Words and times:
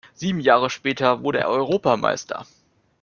Sieben 0.15 0.39
Jahre 0.39 0.71
später 0.71 1.21
wurde 1.21 1.41
er 1.41 1.49
Europameister. 1.49 2.47